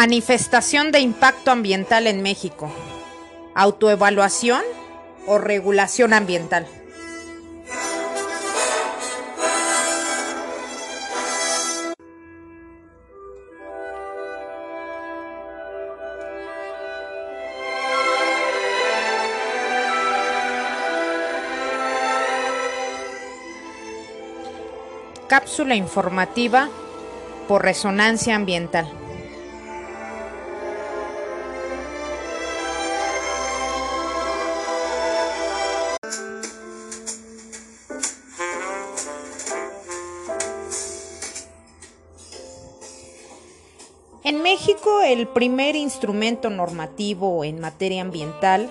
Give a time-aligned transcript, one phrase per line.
[0.00, 2.72] Manifestación de impacto ambiental en México.
[3.54, 4.62] Autoevaluación
[5.26, 6.66] o regulación ambiental.
[25.28, 26.70] Cápsula informativa
[27.46, 28.90] por resonancia ambiental.
[45.12, 48.70] El primer instrumento normativo en materia ambiental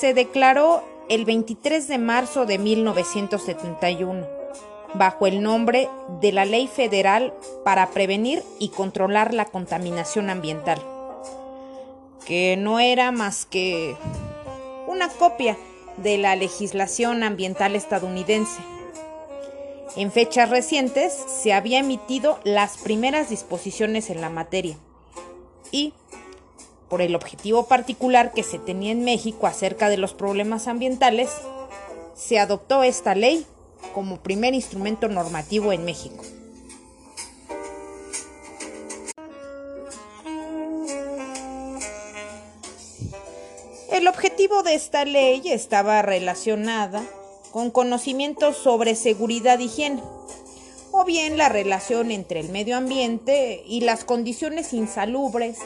[0.00, 4.26] se declaró el 23 de marzo de 1971
[4.94, 5.90] bajo el nombre
[6.22, 10.80] de la Ley Federal para Prevenir y Controlar la Contaminación Ambiental,
[12.24, 13.96] que no era más que
[14.86, 15.58] una copia
[15.98, 18.62] de la legislación ambiental estadounidense.
[19.94, 24.78] En fechas recientes se había emitido las primeras disposiciones en la materia
[25.70, 25.92] y,
[26.88, 31.30] por el objetivo particular que se tenía en México acerca de los problemas ambientales,
[32.14, 33.46] se adoptó esta ley
[33.94, 36.24] como primer instrumento normativo en México.
[43.90, 47.02] El objetivo de esta ley estaba relacionada
[47.50, 50.02] con conocimientos sobre seguridad y higiene,
[50.98, 55.58] o bien la relación entre el medio ambiente y las condiciones insalubres,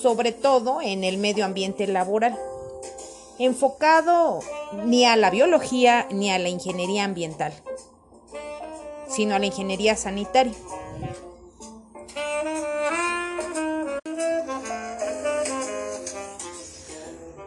[0.00, 2.38] sobre todo en el medio ambiente laboral
[3.38, 4.40] enfocado
[4.84, 7.52] ni a la biología ni a la ingeniería ambiental,
[9.08, 10.54] sino a la ingeniería sanitaria.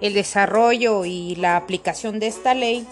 [0.01, 2.87] El desarrollo y la aplicación de esta ley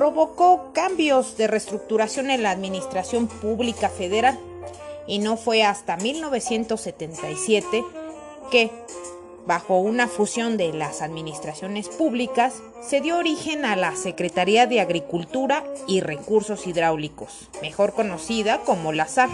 [0.00, 4.38] provocó cambios de reestructuración en la administración pública federal
[5.06, 7.84] y no fue hasta 1977
[8.50, 8.70] que
[9.46, 15.64] bajo una fusión de las administraciones públicas, se dio origen a la Secretaría de Agricultura
[15.86, 19.28] y Recursos Hidráulicos, mejor conocida como la SAR,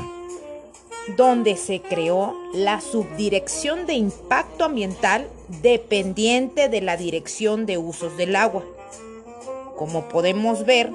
[1.17, 5.29] donde se creó la Subdirección de Impacto Ambiental
[5.63, 8.65] dependiente de la Dirección de Usos del Agua.
[9.77, 10.91] Como podemos ver,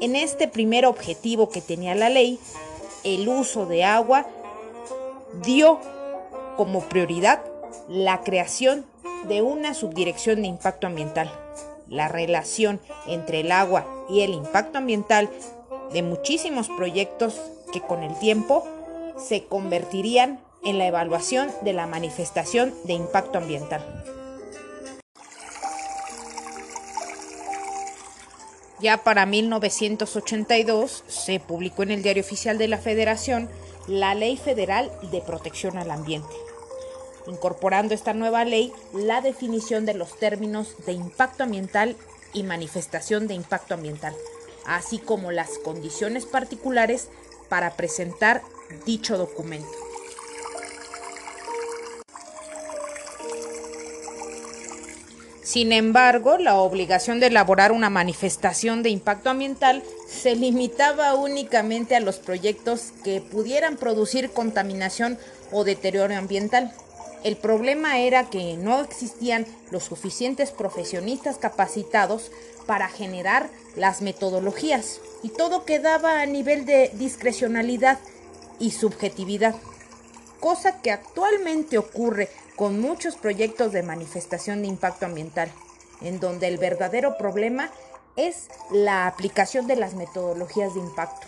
[0.00, 2.38] en este primer objetivo que tenía la ley,
[3.04, 4.26] el uso de agua
[5.44, 5.78] dio
[6.56, 7.42] como prioridad
[7.88, 8.84] la creación
[9.28, 11.30] de una subdirección de impacto ambiental.
[11.88, 15.30] La relación entre el agua y el impacto ambiental
[15.92, 17.40] de muchísimos proyectos
[17.72, 18.66] que con el tiempo
[19.16, 23.84] se convertirían en la evaluación de la manifestación de impacto ambiental.
[28.82, 33.48] Ya para 1982 se publicó en el Diario Oficial de la Federación
[33.86, 36.34] la Ley Federal de Protección al Ambiente
[37.26, 41.96] incorporando esta nueva ley la definición de los términos de impacto ambiental
[42.32, 44.14] y manifestación de impacto ambiental,
[44.66, 47.08] así como las condiciones particulares
[47.48, 48.42] para presentar
[48.86, 49.81] dicho documento.
[55.52, 62.00] Sin embargo, la obligación de elaborar una manifestación de impacto ambiental se limitaba únicamente a
[62.00, 65.18] los proyectos que pudieran producir contaminación
[65.50, 66.72] o deterioro ambiental.
[67.22, 72.30] El problema era que no existían los suficientes profesionistas capacitados
[72.66, 77.98] para generar las metodologías y todo quedaba a nivel de discrecionalidad
[78.58, 79.54] y subjetividad,
[80.40, 82.30] cosa que actualmente ocurre
[82.62, 85.50] con muchos proyectos de manifestación de impacto ambiental,
[86.00, 87.72] en donde el verdadero problema
[88.14, 91.26] es la aplicación de las metodologías de impacto,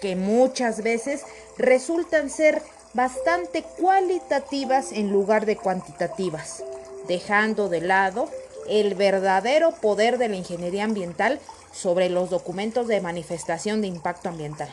[0.00, 1.24] que muchas veces
[1.56, 2.62] resultan ser
[2.94, 6.62] bastante cualitativas en lugar de cuantitativas,
[7.08, 8.30] dejando de lado
[8.68, 11.40] el verdadero poder de la ingeniería ambiental
[11.72, 14.68] sobre los documentos de manifestación de impacto ambiental.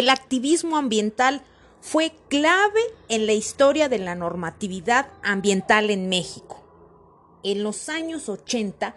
[0.00, 1.42] El activismo ambiental
[1.82, 2.80] fue clave
[3.10, 6.64] en la historia de la normatividad ambiental en México.
[7.42, 8.96] En los años 80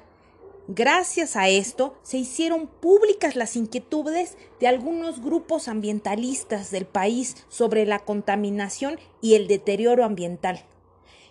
[0.70, 7.86] Gracias a esto se hicieron públicas las inquietudes de algunos grupos ambientalistas del país sobre
[7.86, 10.64] la contaminación y el deterioro ambiental.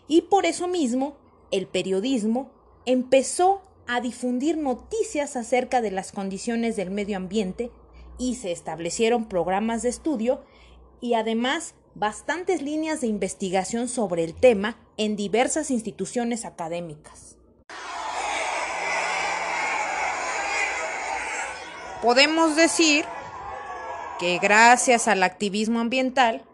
[0.07, 1.17] Y por eso mismo,
[1.51, 2.51] el periodismo
[2.85, 7.71] empezó a difundir noticias acerca de las condiciones del medio ambiente
[8.23, 10.45] y se establecieron programas de estudio
[11.01, 17.37] y además bastantes líneas de investigación sobre el tema en diversas instituciones académicas.
[22.01, 23.05] Podemos decir
[24.21, 26.45] que gracias al activismo ambiental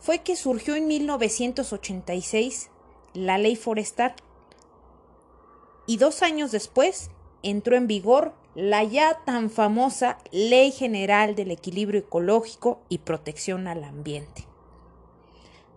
[0.00, 2.70] fue que surgió en 1986
[3.12, 4.14] la ley forestal
[5.86, 7.10] y dos años después
[7.42, 13.84] entró en vigor la ya tan famosa Ley General del Equilibrio Ecológico y Protección al
[13.84, 14.46] Ambiente,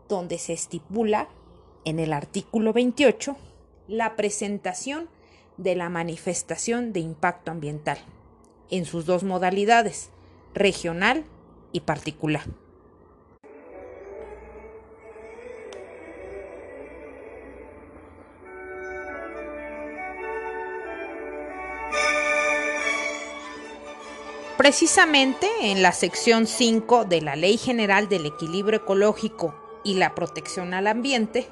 [0.08, 1.28] donde se estipula
[1.84, 3.36] en el artículo 28
[3.90, 5.10] la presentación
[5.58, 7.98] de la manifestación de impacto ambiental
[8.70, 10.10] en sus dos modalidades,
[10.54, 11.26] regional
[11.74, 12.46] y particular.
[24.60, 30.74] Precisamente en la sección 5 de la Ley General del Equilibrio Ecológico y la Protección
[30.74, 31.48] al Ambiente,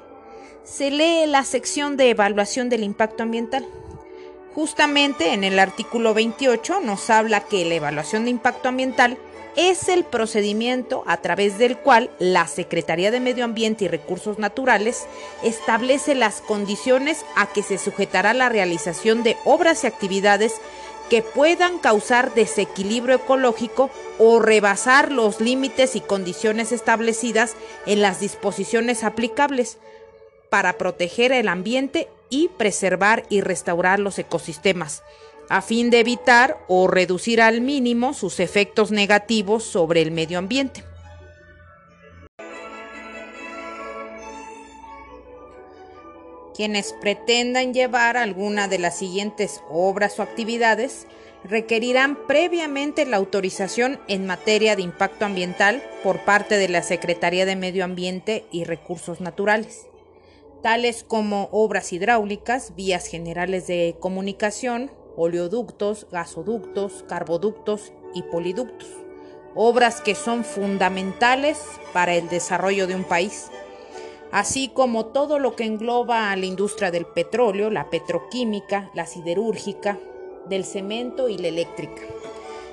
[0.62, 3.66] se lee la sección de evaluación del impacto ambiental.
[4.54, 9.16] Justamente en el artículo 28 nos habla que la evaluación de impacto ambiental
[9.56, 15.06] es el procedimiento a través del cual la Secretaría de Medio Ambiente y Recursos Naturales
[15.42, 20.60] establece las condiciones a que se sujetará la realización de obras y actividades
[21.08, 27.54] que puedan causar desequilibrio ecológico o rebasar los límites y condiciones establecidas
[27.86, 29.78] en las disposiciones aplicables
[30.50, 35.02] para proteger el ambiente y preservar y restaurar los ecosistemas,
[35.48, 40.84] a fin de evitar o reducir al mínimo sus efectos negativos sobre el medio ambiente.
[46.58, 51.06] Quienes pretendan llevar alguna de las siguientes obras o actividades
[51.44, 57.54] requerirán previamente la autorización en materia de impacto ambiental por parte de la Secretaría de
[57.54, 59.86] Medio Ambiente y Recursos Naturales,
[60.60, 68.88] tales como obras hidráulicas, vías generales de comunicación, oleoductos, gasoductos, carboductos y poliductos,
[69.54, 71.60] obras que son fundamentales
[71.92, 73.48] para el desarrollo de un país
[74.30, 79.98] así como todo lo que engloba a la industria del petróleo, la petroquímica, la siderúrgica,
[80.48, 82.02] del cemento y la eléctrica,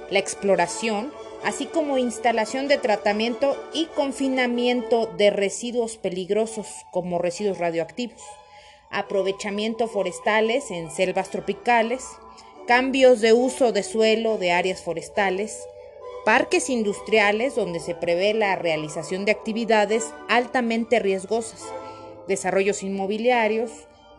[0.10, 1.12] la exploración,
[1.44, 8.22] así como instalación de tratamiento y confinamiento de residuos peligrosos como residuos radioactivos,
[8.90, 12.06] aprovechamiento forestales en selvas tropicales,
[12.68, 15.60] cambios de uso de suelo de áreas forestales,
[16.26, 21.62] parques industriales donde se prevé la realización de actividades altamente riesgosas,
[22.28, 23.72] desarrollos inmobiliarios,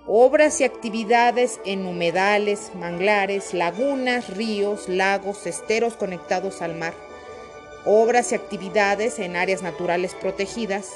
[0.06, 6.94] obras y actividades en humedales, manglares, lagunas, ríos, lagos, esteros conectados al mar,
[7.84, 10.92] obras y actividades en áreas naturales protegidas,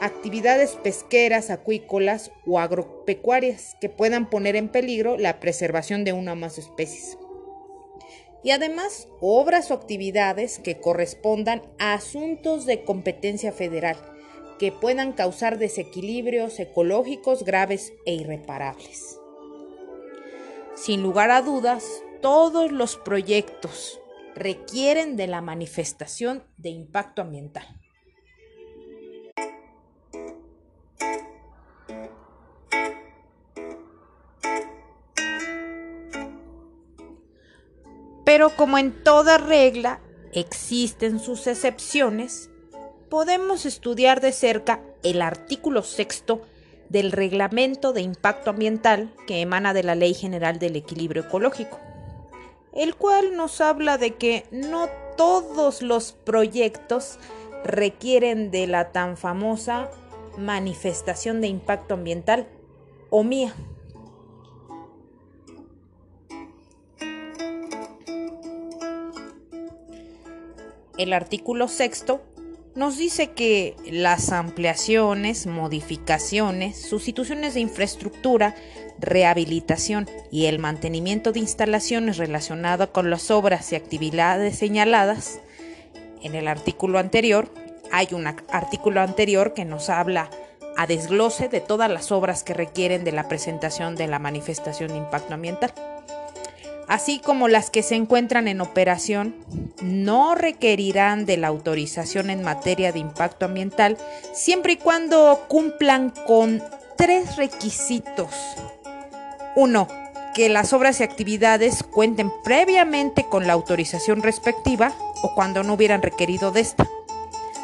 [0.00, 6.36] actividades pesqueras, acuícolas o agropecuarias que puedan poner en peligro la preservación de una o
[6.36, 7.18] más especies
[8.44, 13.96] y además obras o actividades que correspondan a asuntos de competencia federal
[14.58, 19.18] que puedan causar desequilibrios ecológicos graves e irreparables.
[20.76, 21.84] Sin lugar a dudas,
[22.20, 24.00] todos los proyectos
[24.34, 27.83] requieren de la manifestación de impacto ambiental.
[38.34, 40.00] Pero como en toda regla
[40.32, 42.50] existen sus excepciones,
[43.08, 46.42] podemos estudiar de cerca el artículo sexto
[46.88, 51.78] del Reglamento de Impacto Ambiental que emana de la Ley General del Equilibrio Ecológico,
[52.72, 57.20] el cual nos habla de que no todos los proyectos
[57.62, 59.92] requieren de la tan famosa
[60.36, 62.48] manifestación de impacto ambiental
[63.10, 63.54] o MIA.
[70.98, 72.22] El artículo sexto
[72.74, 78.56] nos dice que las ampliaciones, modificaciones, sustituciones de infraestructura,
[78.98, 85.40] rehabilitación y el mantenimiento de instalaciones relacionadas con las obras y actividades señaladas
[86.22, 87.48] en el artículo anterior,
[87.92, 90.30] hay un artículo anterior que nos habla
[90.76, 94.96] a desglose de todas las obras que requieren de la presentación de la manifestación de
[94.96, 95.72] impacto ambiental.
[96.88, 99.34] Así como las que se encuentran en operación,
[99.82, 103.96] no requerirán de la autorización en materia de impacto ambiental
[104.32, 106.62] siempre y cuando cumplan con
[106.96, 108.30] tres requisitos.
[109.56, 109.88] Uno,
[110.34, 116.02] que las obras y actividades cuenten previamente con la autorización respectiva o cuando no hubieran
[116.02, 116.88] requerido de esta.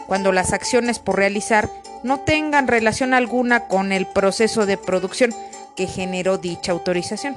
[0.07, 1.69] Cuando las acciones por realizar
[2.03, 5.35] no tengan relación alguna con el proceso de producción
[5.77, 7.37] que generó dicha autorización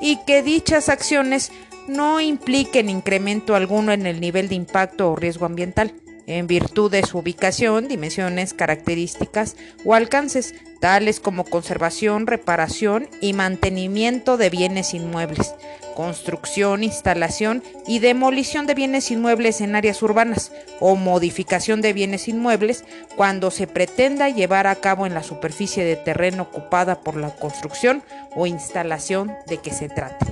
[0.00, 1.52] y que dichas acciones
[1.86, 5.94] no impliquen incremento alguno en el nivel de impacto o riesgo ambiental
[6.28, 14.36] en virtud de su ubicación, dimensiones, características o alcances, tales como conservación, reparación y mantenimiento
[14.36, 15.54] de bienes inmuebles,
[15.96, 22.84] construcción, instalación y demolición de bienes inmuebles en áreas urbanas o modificación de bienes inmuebles
[23.16, 28.02] cuando se pretenda llevar a cabo en la superficie de terreno ocupada por la construcción
[28.36, 30.26] o instalación de que se trate.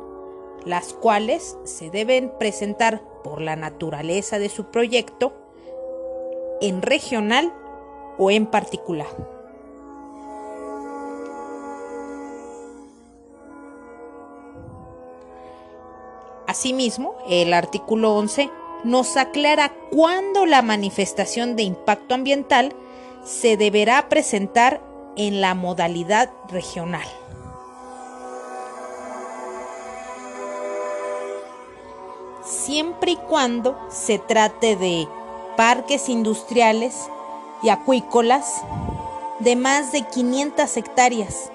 [0.63, 5.33] las cuales se deben presentar por la naturaleza de su proyecto
[6.61, 7.53] en regional
[8.17, 9.42] o en particular.
[16.53, 18.47] Asimismo, el artículo 11
[18.83, 22.75] nos aclara cuándo la manifestación de impacto ambiental
[23.25, 24.79] se deberá presentar
[25.15, 27.07] en la modalidad regional.
[32.45, 35.07] Siempre y cuando se trate de
[35.57, 37.09] parques industriales
[37.63, 38.61] y acuícolas
[39.39, 41.51] de más de 500 hectáreas,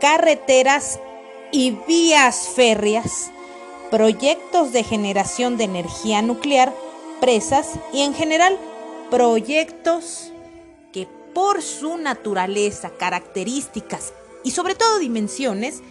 [0.00, 1.00] carreteras
[1.50, 3.32] y vías férreas
[3.92, 6.74] proyectos de generación de energía nuclear,
[7.20, 8.58] presas y en general
[9.10, 10.32] proyectos
[10.94, 15.82] que por su naturaleza, características y sobre todo dimensiones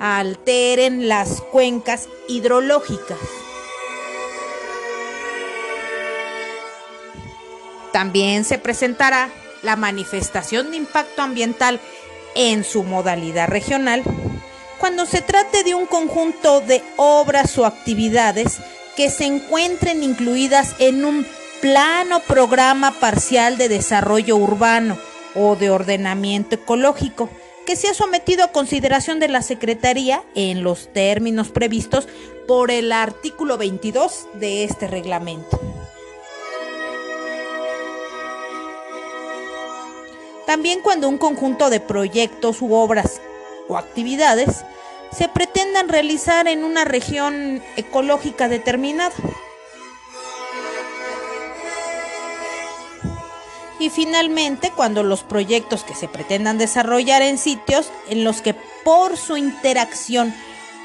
[0.00, 3.18] alteren las cuencas hidrológicas.
[7.92, 9.30] También se presentará
[9.62, 11.78] la manifestación de impacto ambiental
[12.34, 14.02] en su modalidad regional
[14.78, 18.58] cuando se trate de un conjunto de obras o actividades
[18.96, 21.26] que se encuentren incluidas en un
[21.60, 24.98] plano programa parcial de desarrollo urbano
[25.34, 27.28] o de ordenamiento ecológico
[27.66, 32.06] que sea sometido a consideración de la Secretaría en los términos previstos
[32.46, 35.60] por el artículo 22 de este reglamento.
[40.46, 43.20] También cuando un conjunto de proyectos u obras
[43.68, 44.64] o actividades
[45.12, 49.14] se pretendan realizar en una región ecológica determinada.
[53.78, 58.54] Y finalmente, cuando los proyectos que se pretendan desarrollar en sitios en los que
[58.84, 60.34] por su interacción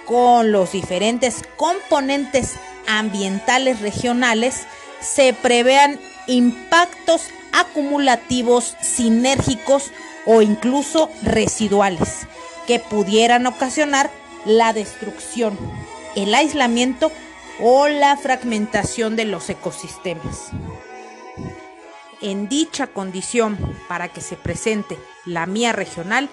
[0.06, 2.56] con los diferentes componentes
[2.88, 4.66] ambientales regionales
[5.00, 9.92] se prevean impactos acumulativos, sinérgicos
[10.26, 12.28] o incluso residuales
[12.68, 14.10] que pudieran ocasionar
[14.46, 15.58] la destrucción
[16.16, 17.12] el aislamiento
[17.60, 20.50] o la fragmentación de los ecosistemas.
[22.22, 26.30] En dicha condición, para que se presente la mía regional,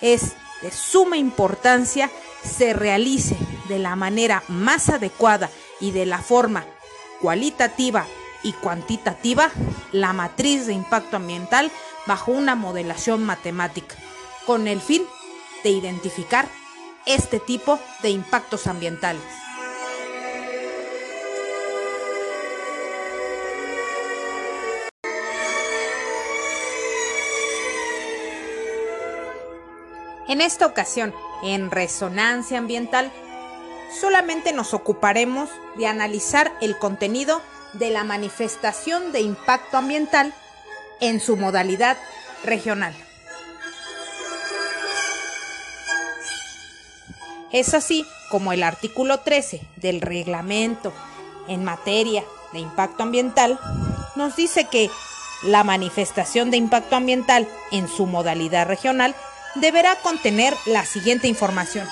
[0.00, 0.32] es
[0.62, 2.10] de suma importancia
[2.42, 3.36] se realice
[3.68, 6.64] de la manera más adecuada y de la forma
[7.20, 8.06] cualitativa
[8.42, 9.50] y cuantitativa
[9.92, 11.70] la matriz de impacto ambiental
[12.06, 13.94] bajo una modelación matemática,
[14.46, 15.02] con el fin
[15.62, 16.48] de identificar
[17.06, 19.22] este tipo de impactos ambientales.
[30.28, 31.12] En esta ocasión,
[31.42, 33.10] en Resonancia Ambiental,
[34.00, 40.32] solamente nos ocuparemos de analizar el contenido de la manifestación de impacto ambiental
[41.00, 41.96] en su modalidad
[42.44, 42.94] regional.
[47.52, 50.92] Es así como el artículo 13 del reglamento
[51.48, 53.58] en materia de impacto ambiental
[54.14, 54.90] nos dice que
[55.42, 59.14] la manifestación de impacto ambiental en su modalidad regional
[59.56, 61.88] deberá contener la siguiente información.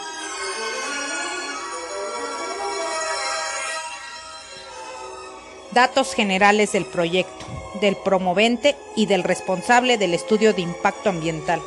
[5.73, 7.47] Datos generales del proyecto,
[7.81, 11.61] del promovente y del responsable del estudio de impacto ambiental.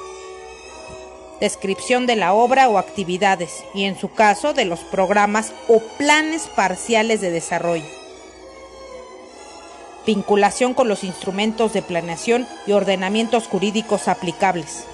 [1.41, 6.43] Descripción de la obra o actividades y en su caso de los programas o planes
[6.55, 7.83] parciales de desarrollo.
[10.05, 14.85] Vinculación con los instrumentos de planeación y ordenamientos jurídicos aplicables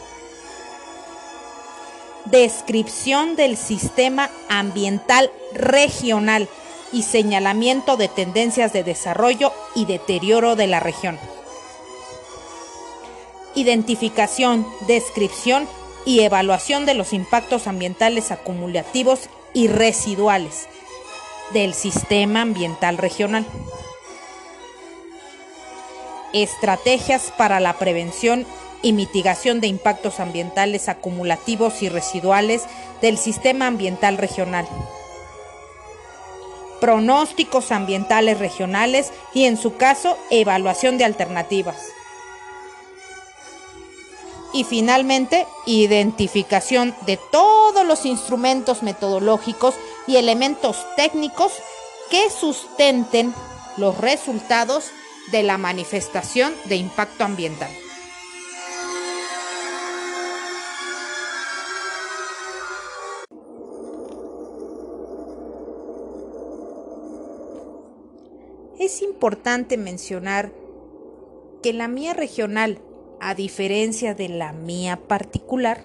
[2.31, 6.47] descripción del sistema ambiental regional
[6.91, 11.17] y señalamiento de tendencias de desarrollo y deterioro de la región.
[13.55, 15.67] Identificación, descripción
[16.07, 20.69] y evaluación de los impactos ambientales acumulativos y residuales
[21.51, 23.45] del sistema ambiental regional.
[26.31, 28.45] Estrategias para la prevención
[28.81, 32.63] y mitigación de impactos ambientales acumulativos y residuales
[33.01, 34.65] del sistema ambiental regional.
[36.79, 41.96] Pronósticos ambientales regionales y en su caso evaluación de alternativas.
[44.53, 49.75] Y finalmente, identificación de todos los instrumentos metodológicos
[50.07, 51.51] y elementos técnicos
[52.09, 53.33] que sustenten
[53.75, 54.85] los resultados
[55.31, 57.69] de la manifestación de impacto ambiental.
[68.87, 70.53] es importante mencionar
[71.61, 72.79] que la mía regional,
[73.19, 75.83] a diferencia de la mía particular,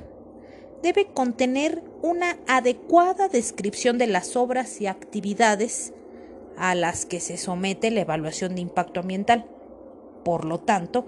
[0.83, 5.93] debe contener una adecuada descripción de las obras y actividades
[6.57, 9.47] a las que se somete la evaluación de impacto ambiental.
[10.25, 11.07] Por lo tanto,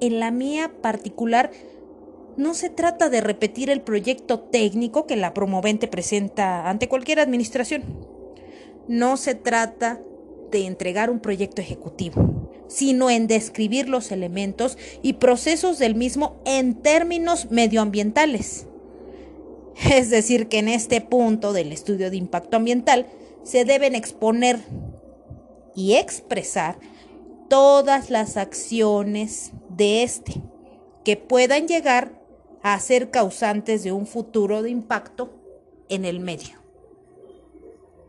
[0.00, 1.50] en la mía particular
[2.36, 7.82] no se trata de repetir el proyecto técnico que la promovente presenta ante cualquier administración.
[8.88, 10.00] No se trata
[10.50, 12.39] de entregar un proyecto ejecutivo,
[12.70, 18.66] sino en describir los elementos y procesos del mismo en términos medioambientales.
[19.90, 23.06] Es decir, que en este punto del estudio de impacto ambiental
[23.42, 24.60] se deben exponer
[25.74, 26.78] y expresar
[27.48, 30.34] todas las acciones de este
[31.04, 32.12] que puedan llegar
[32.62, 35.32] a ser causantes de un futuro de impacto
[35.88, 36.60] en el medio.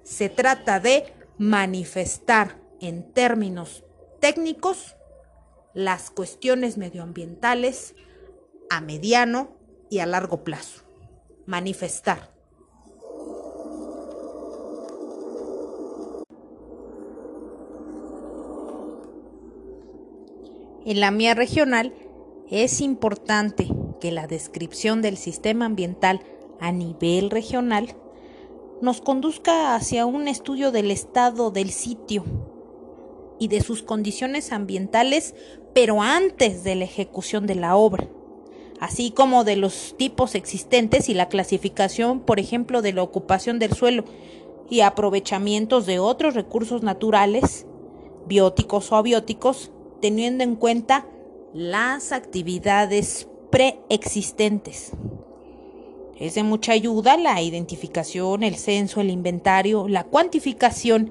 [0.03, 1.05] Se trata de
[1.37, 3.83] manifestar en términos
[4.21, 4.95] técnicos
[5.73, 7.95] las cuestiones medioambientales
[8.69, 9.49] a mediano
[9.89, 10.83] y a largo plazo.
[11.45, 12.31] Manifestar.
[20.85, 21.93] En la mía regional
[22.49, 23.67] es importante
[23.99, 26.21] que la descripción del sistema ambiental
[26.59, 27.95] a nivel regional
[28.81, 32.50] nos conduzca hacia un estudio del estado del sitio
[33.41, 35.33] y de sus condiciones ambientales,
[35.73, 38.07] pero antes de la ejecución de la obra,
[38.79, 43.73] así como de los tipos existentes y la clasificación, por ejemplo, de la ocupación del
[43.73, 44.05] suelo
[44.69, 47.65] y aprovechamientos de otros recursos naturales,
[48.27, 51.07] bióticos o abióticos, teniendo en cuenta
[51.51, 54.91] las actividades preexistentes.
[56.19, 61.09] Es de mucha ayuda la identificación, el censo, el inventario, la cuantificación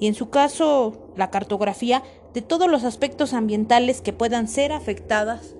[0.00, 2.02] y en su caso la cartografía
[2.32, 5.54] de todos los aspectos ambientales que puedan ser afectadas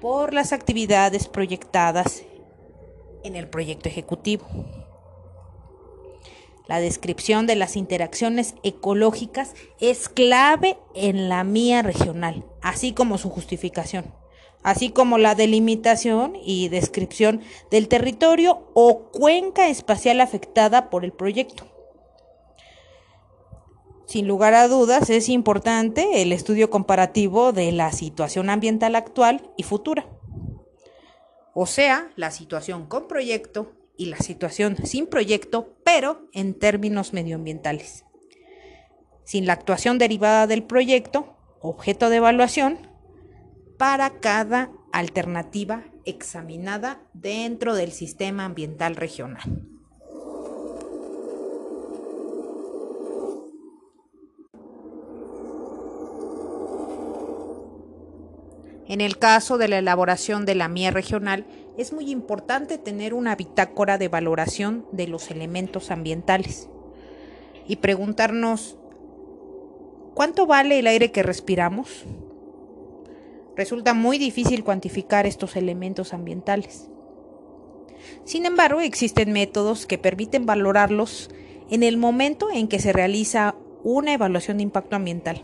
[0.00, 2.22] por las actividades proyectadas
[3.22, 4.46] en el proyecto ejecutivo.
[6.66, 13.28] La descripción de las interacciones ecológicas es clave en la mía regional, así como su
[13.28, 14.14] justificación,
[14.62, 21.66] así como la delimitación y descripción del territorio o cuenca espacial afectada por el proyecto.
[24.10, 29.62] Sin lugar a dudas, es importante el estudio comparativo de la situación ambiental actual y
[29.62, 30.04] futura.
[31.54, 38.04] O sea, la situación con proyecto y la situación sin proyecto, pero en términos medioambientales.
[39.22, 42.88] Sin la actuación derivada del proyecto, objeto de evaluación,
[43.78, 49.68] para cada alternativa examinada dentro del sistema ambiental regional.
[58.90, 61.46] En el caso de la elaboración de la MIE regional,
[61.78, 66.68] es muy importante tener una bitácora de valoración de los elementos ambientales
[67.68, 68.76] y preguntarnos,
[70.14, 72.04] ¿cuánto vale el aire que respiramos?
[73.54, 76.88] Resulta muy difícil cuantificar estos elementos ambientales.
[78.24, 81.30] Sin embargo, existen métodos que permiten valorarlos
[81.70, 85.42] en el momento en que se realiza una evaluación de impacto ambiental.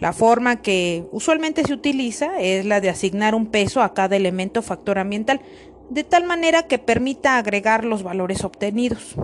[0.00, 4.60] La forma que usualmente se utiliza es la de asignar un peso a cada elemento
[4.60, 5.40] factor ambiental,
[5.88, 9.14] de tal manera que permita agregar los valores obtenidos,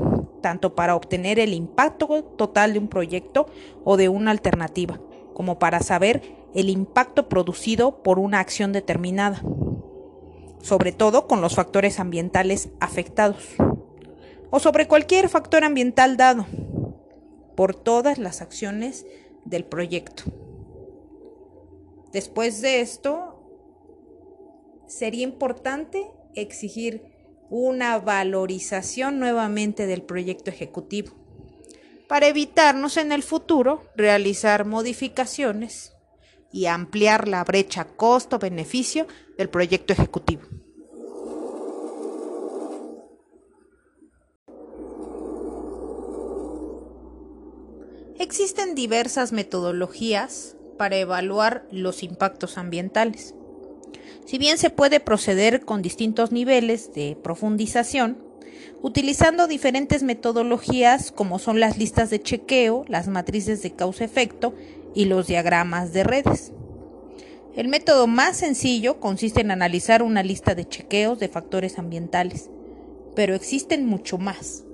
[0.41, 3.47] tanto para obtener el impacto total de un proyecto
[3.85, 5.01] o de una alternativa,
[5.35, 9.43] como para saber el impacto producido por una acción determinada,
[10.63, 13.55] sobre todo con los factores ambientales afectados,
[14.51, 16.47] o sobre cualquier factor ambiental dado,
[17.57, 19.05] por todas las acciones
[19.45, 20.25] del proyecto.
[22.13, 23.41] Después de esto,
[24.87, 27.05] sería importante exigir
[27.49, 31.13] una valorización nuevamente del proyecto ejecutivo
[32.09, 35.93] para evitarnos en el futuro realizar modificaciones
[36.53, 39.07] y ampliar la brecha costo-beneficio
[39.39, 40.43] del proyecto ejecutivo.
[48.19, 53.35] Existen diversas metodologías para evaluar los impactos ambientales.
[54.25, 58.17] Si bien se puede proceder con distintos niveles de profundización,
[58.81, 64.55] utilizando diferentes metodologías como son las listas de chequeo, las matrices de causa-efecto
[64.95, 66.53] y los diagramas de redes.
[67.55, 72.49] El método más sencillo consiste en analizar una lista de chequeos de factores ambientales,
[73.15, 74.65] pero existen mucho más.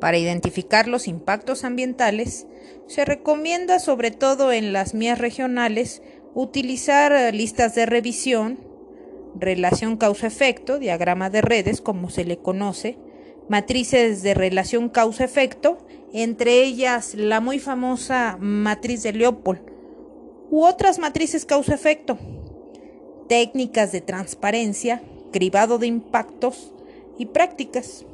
[0.00, 2.46] Para identificar los impactos ambientales,
[2.86, 6.02] se recomienda, sobre todo en las mías regionales,
[6.34, 8.60] utilizar listas de revisión,
[9.34, 12.98] relación causa-efecto, diagrama de redes, como se le conoce,
[13.48, 15.78] matrices de relación causa-efecto,
[16.12, 19.60] entre ellas la muy famosa matriz de Leopold,
[20.50, 22.18] u otras matrices causa-efecto,
[23.28, 26.72] técnicas de transparencia, cribado de impactos
[27.18, 28.06] y prácticas.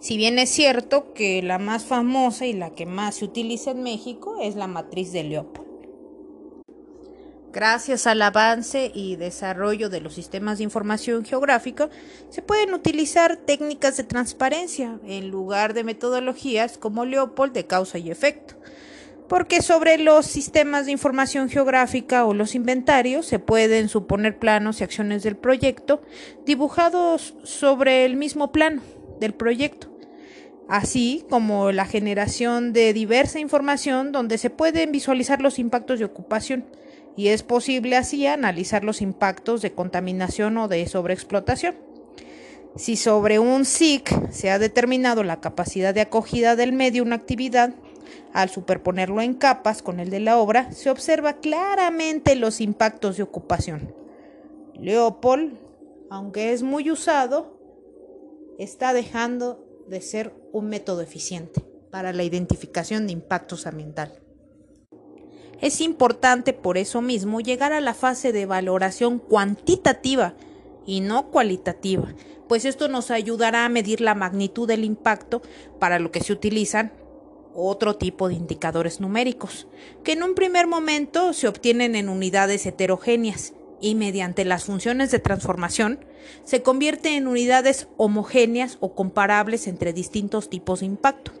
[0.00, 3.82] Si bien es cierto que la más famosa y la que más se utiliza en
[3.82, 5.68] México es la matriz de Leopold.
[7.52, 11.90] Gracias al avance y desarrollo de los sistemas de información geográfica,
[12.30, 18.10] se pueden utilizar técnicas de transparencia en lugar de metodologías como Leopold de causa y
[18.10, 18.54] efecto,
[19.28, 24.84] porque sobre los sistemas de información geográfica o los inventarios se pueden suponer planos y
[24.84, 26.00] acciones del proyecto
[26.46, 28.80] dibujados sobre el mismo plano
[29.18, 29.89] del proyecto
[30.70, 36.64] así como la generación de diversa información donde se pueden visualizar los impactos de ocupación
[37.16, 41.74] y es posible así analizar los impactos de contaminación o de sobreexplotación.
[42.76, 47.74] Si sobre un SIC se ha determinado la capacidad de acogida del medio una actividad,
[48.32, 53.24] al superponerlo en capas con el de la obra, se observa claramente los impactos de
[53.24, 53.92] ocupación.
[54.74, 55.58] Leopold,
[56.10, 57.58] aunque es muy usado,
[58.56, 64.18] está dejando de ser un método eficiente para la identificación de impactos ambientales.
[65.60, 70.34] Es importante por eso mismo llegar a la fase de valoración cuantitativa
[70.86, 72.14] y no cualitativa,
[72.48, 75.42] pues esto nos ayudará a medir la magnitud del impacto
[75.78, 76.92] para lo que se utilizan
[77.54, 79.66] otro tipo de indicadores numéricos,
[80.04, 85.18] que en un primer momento se obtienen en unidades heterogéneas y mediante las funciones de
[85.18, 86.04] transformación
[86.44, 91.32] se convierte en unidades homogéneas o comparables entre distintos tipos de impacto.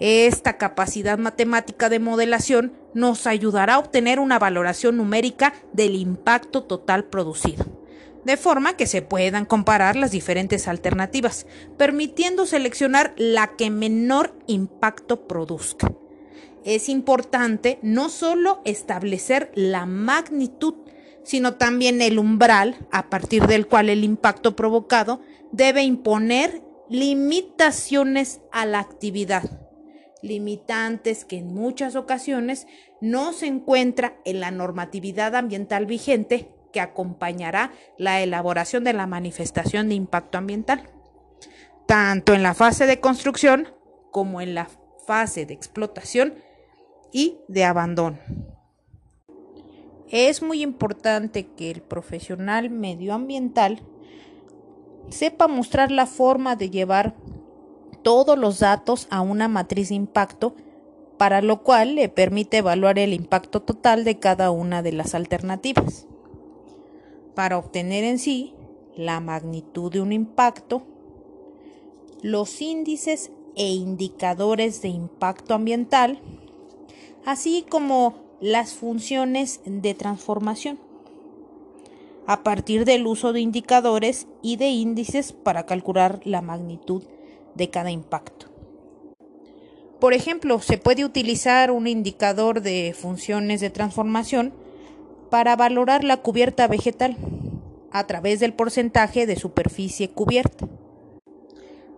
[0.00, 7.04] Esta capacidad matemática de modelación nos ayudará a obtener una valoración numérica del impacto total
[7.04, 7.64] producido,
[8.24, 15.28] de forma que se puedan comparar las diferentes alternativas, permitiendo seleccionar la que menor impacto
[15.28, 15.92] produzca.
[16.64, 20.74] Es importante no solo establecer la magnitud,
[21.24, 28.66] sino también el umbral a partir del cual el impacto provocado debe imponer limitaciones a
[28.66, 29.42] la actividad,
[30.22, 32.66] limitantes que en muchas ocasiones
[33.00, 39.88] no se encuentra en la normatividad ambiental vigente que acompañará la elaboración de la manifestación
[39.88, 40.90] de impacto ambiental,
[41.86, 43.68] tanto en la fase de construcción
[44.10, 44.68] como en la
[45.06, 46.34] fase de explotación
[47.12, 48.18] y de abandono.
[50.14, 53.80] Es muy importante que el profesional medioambiental
[55.08, 57.16] sepa mostrar la forma de llevar
[58.02, 60.54] todos los datos a una matriz de impacto,
[61.18, 66.06] para lo cual le permite evaluar el impacto total de cada una de las alternativas
[67.34, 68.54] para obtener en sí
[68.96, 70.84] la magnitud de un impacto,
[72.22, 76.20] los índices e indicadores de impacto ambiental,
[77.26, 80.78] así como las funciones de transformación,
[82.26, 87.02] a partir del uso de indicadores y de índices para calcular la magnitud
[87.54, 88.46] de cada impacto.
[90.00, 94.52] Por ejemplo, se puede utilizar un indicador de funciones de transformación
[95.30, 97.16] para valorar la cubierta vegetal
[97.90, 100.68] a través del porcentaje de superficie cubierta.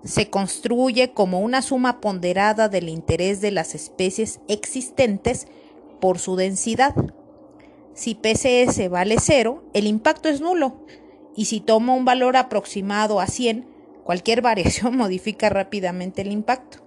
[0.05, 5.49] Se construye como una suma ponderada del interés de las especies existentes
[6.01, 6.95] por su densidad.
[7.95, 10.85] Si PCS vale 0, el impacto es nulo,
[11.35, 13.67] y si toma un valor aproximado a 100,
[14.05, 16.86] cualquier variación modifica rápidamente el impacto.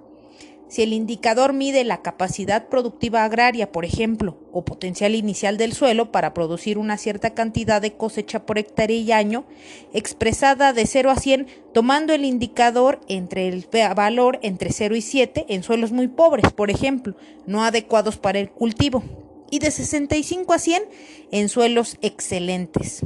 [0.69, 6.11] Si el indicador mide la capacidad productiva agraria, por ejemplo, o potencial inicial del suelo
[6.11, 9.45] para producir una cierta cantidad de cosecha por hectárea y año,
[9.93, 15.47] expresada de 0 a 100, tomando el indicador entre el valor entre 0 y 7
[15.49, 17.15] en suelos muy pobres, por ejemplo,
[17.47, 19.01] no adecuados para el cultivo,
[19.49, 20.83] y de 65 a 100
[21.31, 23.01] en suelos excelentes.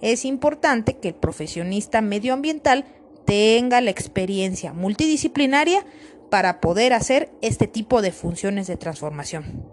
[0.00, 2.84] Es importante que el profesionista medioambiental
[3.24, 5.84] tenga la experiencia multidisciplinaria
[6.30, 9.70] para poder hacer este tipo de funciones de transformación.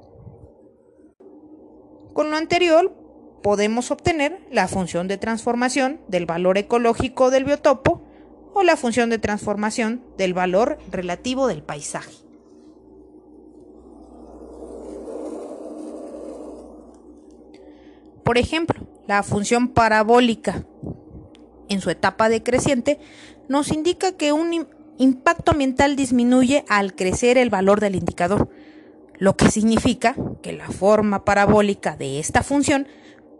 [2.14, 2.94] Con lo anterior,
[3.42, 8.02] podemos obtener la función de transformación del valor ecológico del biotopo
[8.54, 12.14] o la función de transformación del valor relativo del paisaje.
[18.24, 20.64] Por ejemplo, la función parabólica
[21.68, 23.00] en su etapa decreciente
[23.50, 28.50] nos indica que un impacto ambiental disminuye al crecer el valor del indicador,
[29.18, 32.88] lo que significa que la forma parabólica de esta función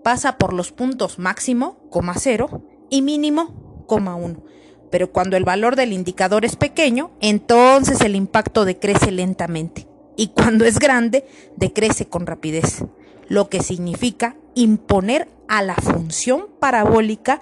[0.04, 1.78] pasa por los puntos máximo,
[2.16, 4.44] 0 y mínimo, 1.
[4.92, 9.88] Pero cuando el valor del indicador es pequeño, entonces el impacto decrece lentamente.
[10.16, 12.86] Y cuando es grande, decrece con rapidez,
[13.28, 17.42] lo que significa imponer a la función parabólica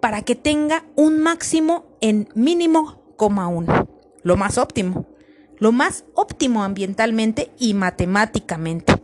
[0.00, 3.01] para que tenga un máximo en mínimo
[4.22, 5.06] lo más óptimo,
[5.58, 9.02] lo más óptimo ambientalmente y matemáticamente.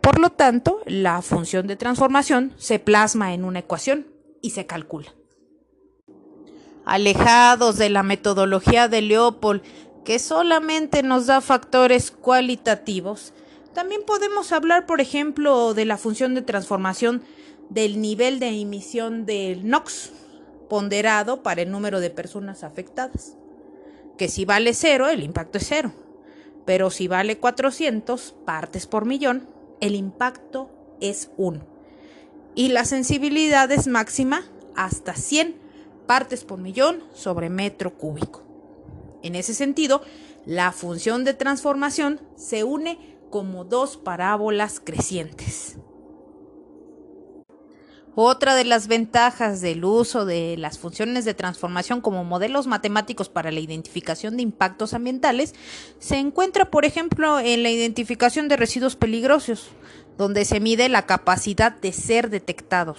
[0.00, 4.06] Por lo tanto, la función de transformación se plasma en una ecuación
[4.40, 5.14] y se calcula.
[6.84, 9.62] Alejados de la metodología de Leopold,
[10.04, 13.34] que solamente nos da factores cualitativos,
[13.74, 17.22] también podemos hablar, por ejemplo, de la función de transformación
[17.68, 20.10] del nivel de emisión del NOx,
[20.70, 23.36] ponderado para el número de personas afectadas.
[24.16, 25.92] Que si vale cero, el impacto es cero.
[26.64, 29.48] Pero si vale 400 partes por millón,
[29.80, 31.60] el impacto es 1.
[32.54, 34.44] Y la sensibilidad es máxima
[34.76, 35.56] hasta 100
[36.06, 38.42] partes por millón sobre metro cúbico.
[39.22, 40.02] En ese sentido,
[40.46, 45.76] la función de transformación se une como dos parábolas crecientes.
[48.16, 53.52] Otra de las ventajas del uso de las funciones de transformación como modelos matemáticos para
[53.52, 55.54] la identificación de impactos ambientales
[56.00, 59.68] se encuentra, por ejemplo, en la identificación de residuos peligrosos,
[60.18, 62.98] donde se mide la capacidad de ser detectados.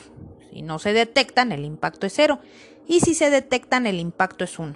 [0.49, 2.39] Si no se detectan, el impacto es cero,
[2.87, 4.75] y si se detectan, el impacto es uno.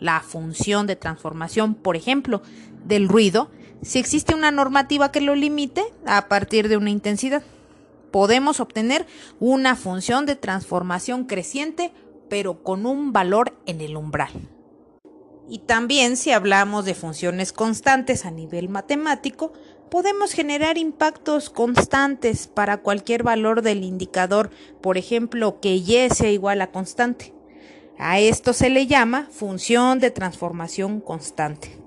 [0.00, 2.42] La función de transformación, por ejemplo,
[2.84, 3.50] del ruido,
[3.82, 7.44] si existe una normativa que lo limite a partir de una intensidad
[8.10, 9.06] podemos obtener
[9.40, 11.92] una función de transformación creciente,
[12.28, 14.32] pero con un valor en el umbral.
[15.48, 19.52] Y también si hablamos de funciones constantes a nivel matemático,
[19.90, 24.50] podemos generar impactos constantes para cualquier valor del indicador,
[24.82, 27.32] por ejemplo, que y sea igual a constante.
[27.98, 31.77] A esto se le llama función de transformación constante.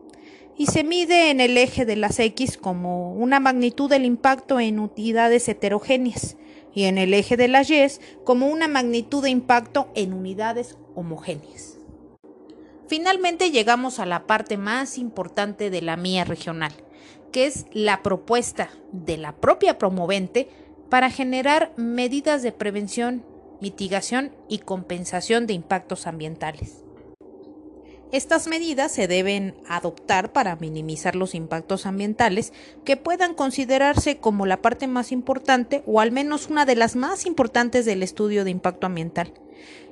[0.57, 4.79] Y se mide en el eje de las x como una magnitud del impacto en
[4.79, 6.37] unidades heterogéneas
[6.73, 11.77] y en el eje de las y como una magnitud de impacto en unidades homogéneas.
[12.87, 16.73] Finalmente llegamos a la parte más importante de la mía regional,
[17.31, 20.49] que es la propuesta de la propia promovente
[20.89, 23.23] para generar medidas de prevención,
[23.61, 26.83] mitigación y compensación de impactos ambientales.
[28.11, 32.51] Estas medidas se deben adoptar para minimizar los impactos ambientales
[32.83, 37.25] que puedan considerarse como la parte más importante o al menos una de las más
[37.25, 39.33] importantes del estudio de impacto ambiental.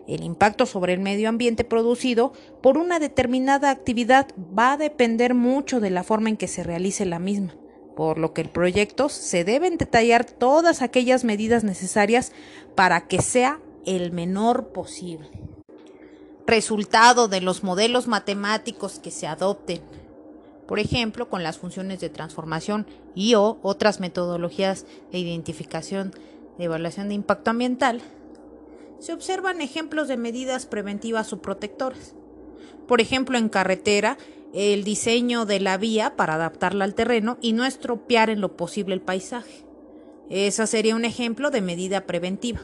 [0.06, 5.80] El impacto sobre el medio ambiente producido por una determinada actividad va a depender mucho
[5.80, 7.56] de la forma en que se realice la misma,
[7.96, 12.34] por lo que el proyecto se deben detallar todas aquellas medidas necesarias
[12.76, 15.30] para que sea el menor posible
[16.50, 19.82] resultado de los modelos matemáticos que se adopten,
[20.68, 26.12] por ejemplo, con las funciones de transformación y o otras metodologías de identificación
[26.58, 28.02] de evaluación de impacto ambiental,
[29.00, 32.16] se observan ejemplos de medidas preventivas o protectoras.
[32.88, 34.18] Por ejemplo, en carretera,
[34.54, 38.96] el diseño de la vía para adaptarla al terreno y no estropear en lo posible
[38.96, 39.66] el paisaje.
[40.30, 42.60] Esa sería un ejemplo de medida preventiva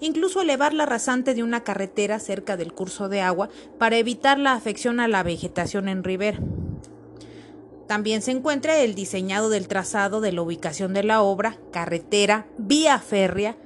[0.00, 4.52] incluso elevar la rasante de una carretera cerca del curso de agua para evitar la
[4.52, 6.38] afección a la vegetación en ribera.
[7.86, 12.98] También se encuentra el diseñado del trazado de la ubicación de la obra, carretera, vía
[12.98, 13.56] férrea,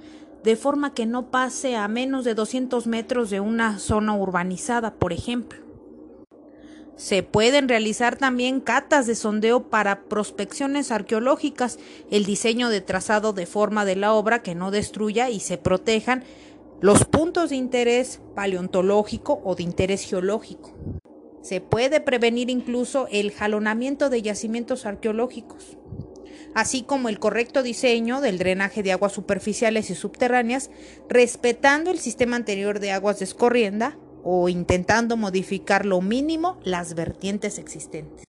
[0.44, 5.12] de forma que no pase a menos de 200 metros de una zona urbanizada, por
[5.12, 5.71] ejemplo.
[6.96, 11.78] Se pueden realizar también catas de sondeo para prospecciones arqueológicas,
[12.10, 16.24] el diseño de trazado de forma de la obra que no destruya y se protejan
[16.80, 20.74] los puntos de interés paleontológico o de interés geológico.
[21.40, 25.78] Se puede prevenir incluso el jalonamiento de yacimientos arqueológicos,
[26.54, 30.70] así como el correcto diseño del drenaje de aguas superficiales y subterráneas,
[31.08, 37.58] respetando el sistema anterior de aguas de escorrienda o intentando modificar lo mínimo las vertientes
[37.58, 38.24] existentes.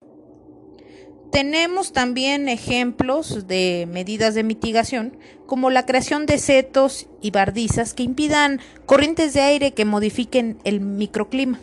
[1.32, 8.03] Tenemos también ejemplos de medidas de mitigación, como la creación de setos y bardizas que
[8.03, 11.60] impidan corrientes de aire que modifiquen el microclima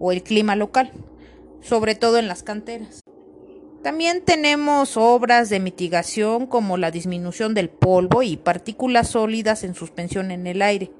[0.00, 0.90] o el clima local,
[1.62, 3.04] sobre todo en las canteras.
[3.84, 10.32] También tenemos obras de mitigación como la disminución del polvo y partículas sólidas en suspensión
[10.32, 10.90] en el aire,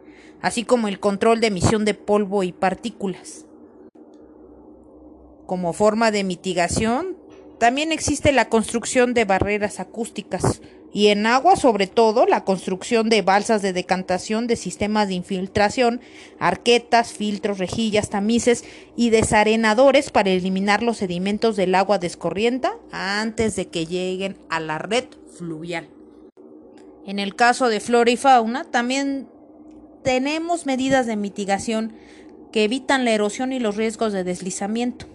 [0.40, 3.46] así como el control de emisión de polvo y partículas.
[5.46, 7.16] Como forma de mitigación,
[7.58, 10.60] también existe la construcción de barreras acústicas
[10.92, 16.00] y en agua sobre todo la construcción de balsas de decantación de sistemas de infiltración,
[16.38, 18.64] arquetas, filtros, rejillas, tamices
[18.96, 24.78] y desarenadores para eliminar los sedimentos del agua descorrienta antes de que lleguen a la
[24.78, 25.04] red
[25.36, 25.88] fluvial.
[27.06, 29.28] En el caso de flora y fauna, también
[30.06, 31.92] tenemos medidas de mitigación
[32.52, 35.06] que evitan la erosión y los riesgos de deslizamiento.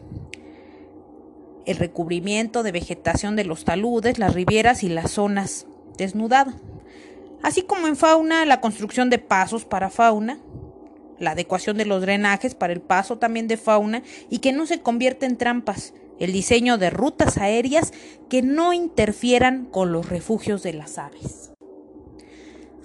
[1.65, 5.65] El recubrimiento de vegetación de los taludes, las rivieras y las zonas
[5.97, 6.55] desnudadas.
[7.41, 10.39] Así como en fauna, la construcción de pasos para fauna,
[11.19, 14.81] la adecuación de los drenajes para el paso también de fauna y que no se
[14.81, 17.93] convierta en trampas, el diseño de rutas aéreas
[18.27, 21.50] que no interfieran con los refugios de las aves.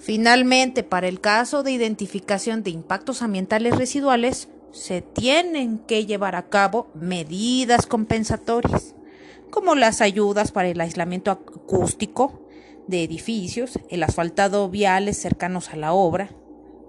[0.07, 6.47] Finalmente, para el caso de identificación de impactos ambientales residuales, se tienen que llevar a
[6.47, 8.95] cabo medidas compensatorias,
[9.49, 12.47] como las ayudas para el aislamiento acústico
[12.87, 16.29] de edificios, el asfaltado viales cercanos a la obra,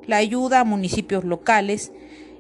[0.06, 1.90] la ayuda a municipios locales,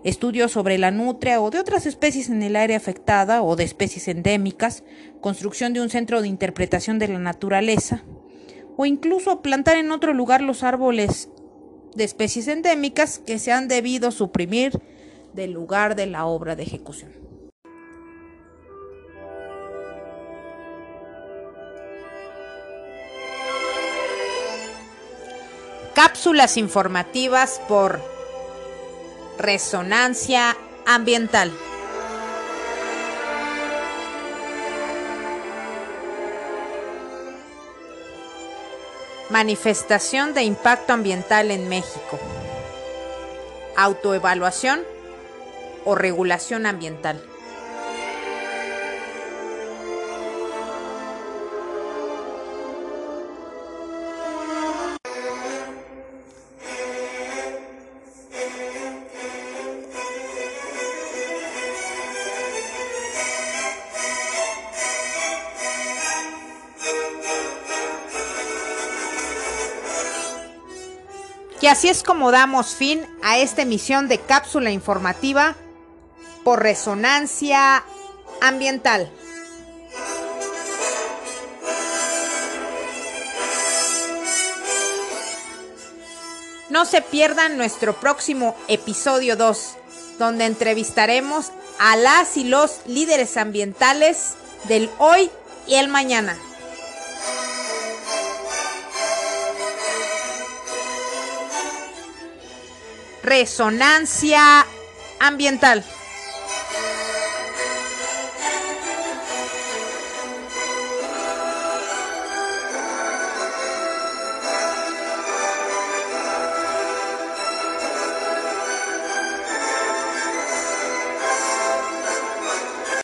[0.04, 4.06] estudios sobre la nutria o de otras especies en el área afectada o de especies
[4.06, 4.84] endémicas,
[5.20, 8.04] construcción de un centro de interpretación de la naturaleza,
[8.78, 11.28] o incluso plantar en otro lugar los árboles
[11.96, 14.80] de especies endémicas que se han debido suprimir
[15.32, 17.10] del lugar de la obra de ejecución.
[25.92, 28.00] Cápsulas informativas por
[29.38, 30.56] resonancia
[30.86, 31.50] ambiental.
[39.30, 42.18] Manifestación de impacto ambiental en México.
[43.76, 44.80] Autoevaluación
[45.84, 47.22] o regulación ambiental.
[71.68, 75.54] Y así es como damos fin a esta emisión de cápsula informativa
[76.42, 77.84] por resonancia
[78.40, 79.12] ambiental.
[86.70, 89.76] No se pierdan nuestro próximo episodio 2,
[90.18, 94.36] donde entrevistaremos a las y los líderes ambientales
[94.68, 95.30] del hoy
[95.66, 96.34] y el mañana.
[103.28, 104.64] Resonancia
[105.20, 105.84] ambiental.